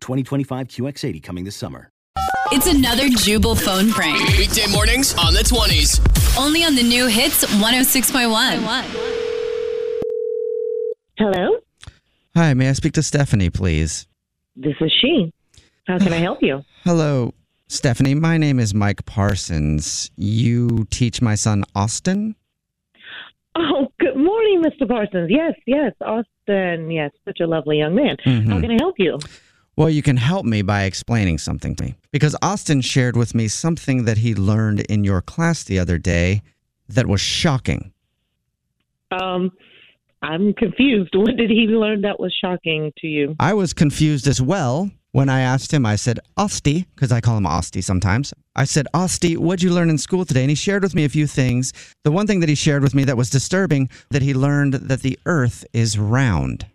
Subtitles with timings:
[0.00, 1.90] 2025 QX80 coming this summer.
[2.52, 4.18] It's another Jubal phone prank.
[4.36, 6.00] Weekday mornings on the 20s.
[6.38, 8.60] Only on the new hits 106.1.
[11.18, 11.58] Hello,
[12.34, 14.06] Hi, may I speak to Stephanie, please?
[14.56, 15.32] this is she.
[15.86, 16.62] How can I help you?
[16.84, 17.34] Hello,
[17.68, 18.14] Stephanie.
[18.14, 20.10] My name is Mike Parsons.
[20.16, 22.36] You teach my son Austin?
[23.56, 24.88] Oh, good morning, Mr.
[24.88, 25.28] Parsons.
[25.30, 26.90] Yes, yes, Austin.
[26.90, 28.16] Yes, such a lovely young man.
[28.24, 28.50] Mm-hmm.
[28.50, 29.18] How can I help you?
[29.80, 31.94] Well, you can help me by explaining something to me.
[32.12, 36.42] Because Austin shared with me something that he learned in your class the other day
[36.90, 37.90] that was shocking.
[39.10, 39.50] Um,
[40.20, 41.14] I'm confused.
[41.16, 43.36] What did he learn that was shocking to you?
[43.40, 45.86] I was confused as well when I asked him.
[45.86, 48.34] I said, Osti, because I call him Osti sometimes.
[48.54, 50.42] I said, Osti, what'd you learn in school today?
[50.42, 51.72] And he shared with me a few things.
[52.04, 55.00] The one thing that he shared with me that was disturbing that he learned that
[55.00, 56.66] the earth is round.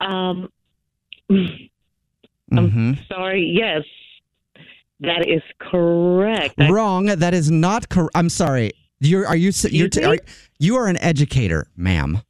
[0.00, 0.48] Um,
[2.50, 3.42] hmm I'm sorry.
[3.58, 3.82] Yes,
[5.00, 6.54] that is correct.
[6.70, 7.06] Wrong.
[7.06, 8.12] That is not correct.
[8.14, 8.72] I'm sorry.
[9.00, 10.16] You're are you you're t- are,
[10.58, 12.22] you are an educator, ma'am.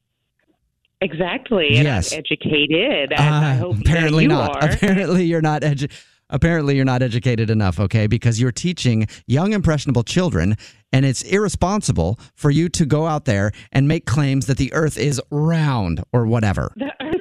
[1.01, 1.77] exactly.
[1.77, 2.13] And Yes.
[2.13, 3.13] I'm educated.
[3.13, 4.57] Uh, hope apparently you not.
[4.65, 4.71] Are.
[4.71, 5.91] Apparently you're not edu-
[6.29, 8.09] Apparently you're not educated enough, okay?
[8.09, 10.57] Because you're teaching young impressionable children
[10.93, 14.99] and it's irresponsible for you to go out there and make claims that the earth
[14.99, 16.73] is round or whatever.
[16.75, 17.21] The earth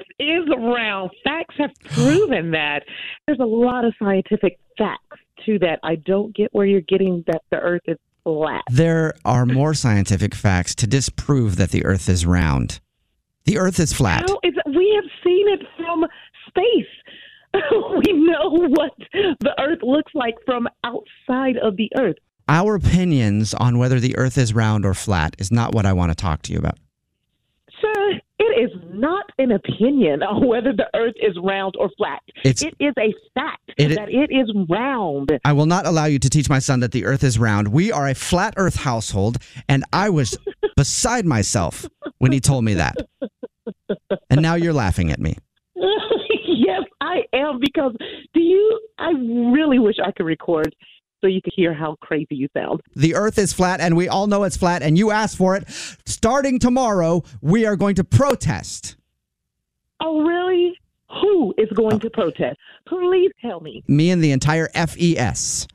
[0.65, 1.11] round.
[1.23, 2.83] Facts have proven that.
[3.25, 5.79] There's a lot of scientific facts to that.
[5.83, 8.63] I don't get where you're getting that the earth is flat.
[8.71, 12.79] There are more scientific facts to disprove that the earth is round.
[13.45, 14.27] The earth is flat.
[14.27, 14.75] How is it?
[14.75, 16.05] We have seen it from
[16.47, 16.95] space.
[18.05, 22.17] we know what the earth looks like from outside of the earth.
[22.47, 26.11] Our opinions on whether the earth is round or flat is not what I want
[26.11, 26.77] to talk to you about.
[27.81, 28.71] Sir, it is
[29.09, 32.21] not an opinion on whether the earth is round or flat.
[32.43, 35.27] It's- it is a fact It that it is round.
[35.43, 37.67] I will not allow you to teach my son that the earth is round.
[37.69, 39.37] We are a flat earth household,
[39.69, 40.37] and I was
[40.75, 41.85] beside myself
[42.19, 42.95] when he told me that.
[44.29, 45.37] And now you're laughing at me.
[45.75, 47.93] yes, I am because
[48.33, 49.09] do you I
[49.57, 50.75] really wish I could record
[51.25, 52.81] so you could hear how crazy you sound.
[52.95, 55.67] The earth is flat, and we all know it's flat, and you asked for it.
[56.05, 58.95] Starting tomorrow, we are going to protest.
[59.99, 60.77] Oh, really?
[61.21, 61.99] Who is going oh.
[61.99, 62.59] to protest?
[62.87, 63.83] Please tell me.
[63.87, 65.67] Me and the entire FES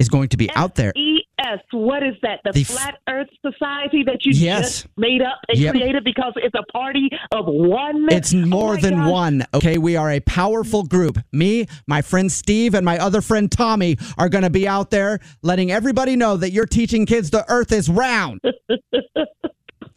[0.00, 0.92] is going to be out there.
[1.38, 2.40] ES, what is that?
[2.44, 4.82] The, The f- Flat Earth Society that you Yes.
[4.82, 5.74] just made up and Yep.
[5.74, 8.06] created because it's a party of one?
[8.10, 9.10] It's more Oh than gosh.
[9.10, 9.44] one.
[9.54, 11.18] Okay, we are a powerful group.
[11.32, 15.20] Me, my friend Steve, and my other friend Tommy are going to be out there
[15.42, 18.40] letting everybody know that you're teaching kids the earth is round.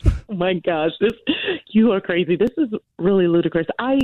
[0.05, 1.11] Oh my gosh, this
[1.67, 2.35] you are crazy.
[2.35, 3.67] This is really ludicrous.
[3.79, 3.99] I,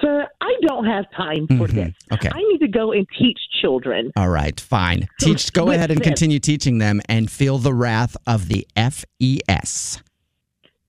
[0.00, 1.88] sir, I don't have time for this.
[1.88, 2.14] Mm-hmm.
[2.14, 2.30] Okay.
[2.32, 4.12] I need to go and teach children.
[4.16, 5.08] All right, fine.
[5.20, 6.06] Teach go ahead and this.
[6.06, 10.02] continue teaching them and feel the wrath of the FES.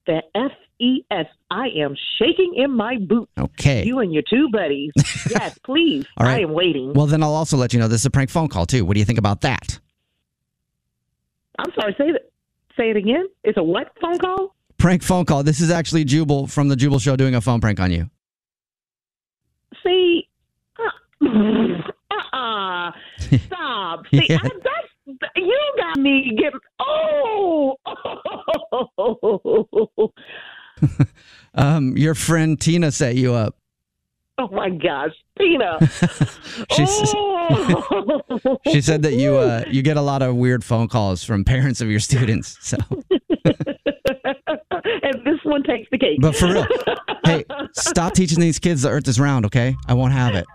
[0.06, 1.26] The FES.
[1.50, 3.30] I am shaking in my boots.
[3.38, 3.84] Okay.
[3.84, 4.92] You and your two buddies.
[5.30, 6.04] yes, please.
[6.16, 6.38] All right.
[6.38, 6.92] I am waiting.
[6.94, 8.84] Well, then I'll also let you know this is a prank phone call too.
[8.84, 9.78] What do you think about that?
[11.58, 11.94] I'm sorry.
[11.98, 12.32] Say that.
[12.76, 13.26] Say it again.
[13.44, 14.51] It's a what phone call?
[14.82, 15.44] Prank phone call.
[15.44, 18.10] This is actually Jubal from the Jubal Show doing a phone prank on you.
[19.84, 20.28] See,
[20.76, 21.20] uh,
[22.10, 22.90] uh-uh.
[23.46, 24.06] Stop.
[24.12, 24.38] See, Yeah.
[24.42, 24.88] I, that's
[25.36, 26.52] you got me get.
[26.80, 27.76] Oh.
[31.54, 33.54] Um, your friend Tina set you up.
[34.38, 35.78] Oh my gosh, Tina.
[36.72, 38.58] She oh.
[38.72, 41.80] she said that you uh, you get a lot of weird phone calls from parents
[41.82, 42.56] of your students.
[42.62, 42.78] So,
[45.52, 46.18] one takes the cake.
[46.20, 46.66] but for real,
[47.24, 49.46] hey, stop teaching these kids the Earth is round.
[49.46, 50.46] Okay, I won't have it.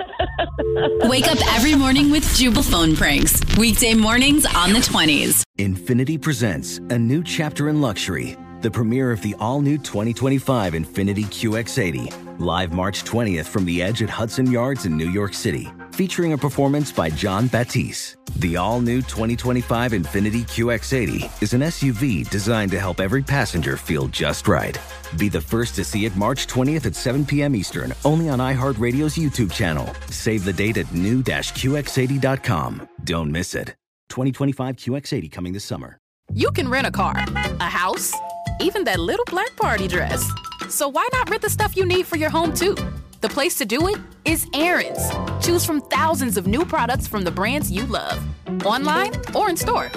[1.08, 3.42] Wake up every morning with Jubal phone pranks.
[3.58, 5.44] Weekday mornings on the 20s.
[5.58, 11.26] Infiniti presents a new chapter in luxury, the premiere of the all new 2025 Infiniti
[11.26, 15.68] QX80, live March 20th from the edge at Hudson Yards in New York City,
[15.98, 18.18] featuring a performance by Jon Batiste.
[18.36, 24.08] The all new 2025 Infiniti QX80 is an SUV designed to help every passenger feel
[24.10, 24.78] just right.
[25.18, 27.56] Be the first to see it March 20th at 7 p.m.
[27.56, 29.92] Eastern, only on iHeartRadio's YouTube channel.
[30.12, 32.90] Save the date at new-QX80.com.
[33.04, 33.70] Don't miss it.
[34.10, 35.98] 2025 QX80 coming this summer.
[36.32, 37.16] You can rent a car,
[37.60, 38.14] a house,
[38.62, 40.30] even that little black party dress.
[40.70, 42.76] So why not rent the stuff you need for your home too?
[43.22, 43.96] The place to do it
[44.26, 45.27] is Aaron's.
[45.48, 48.22] Choose from thousands of new products from the brands you love,
[48.66, 49.90] online or in store.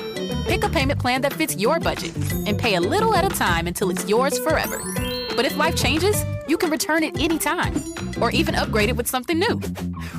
[0.46, 2.16] Pick a payment plan that fits your budget
[2.46, 4.80] and pay a little at a time until it's yours forever.
[5.34, 7.82] But if life changes, you can return it anytime
[8.22, 9.60] or even upgrade it with something new.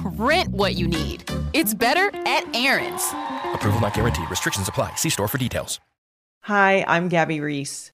[0.04, 1.24] Rent what you need.
[1.54, 3.07] It's better at Aaron's.
[3.54, 4.30] Approval not guaranteed.
[4.30, 4.95] Restrictions apply.
[4.95, 5.80] See store for details.
[6.42, 7.94] Hi, I'm Gabby Reece.